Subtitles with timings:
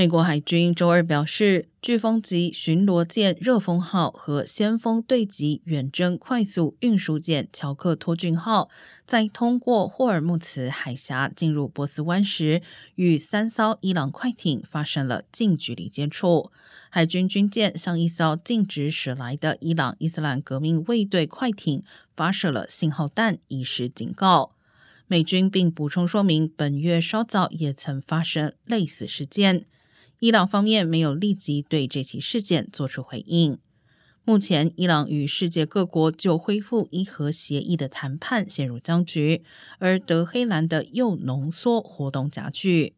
[0.00, 8.70] 美国海军周二表示，飓风级巡逻舰“热风号”和先锋队级远征快速运输舰“乔克托郡号”
[9.06, 12.62] 在通过霍尔木茨海峡进入波斯湾时，
[12.94, 16.50] 与三艘伊朗快艇发生了近距离接触。
[16.88, 24.56] 海军军舰向一艘径直驶来的伊朗伊斯兰革命卫队快艇发射了信号弹，以示警告。
[25.06, 29.66] 美军并补充说明，本月稍早也曾发生类似事件。
[30.20, 33.58] 伊朗方面没有立即对这起事件作出回应。
[34.22, 39.42] 目前，伊朗与世界各国就恢复伊核协议的谈判陷入僵局，
[39.78, 42.92] 而德黑兰的铀浓缩活动加剧。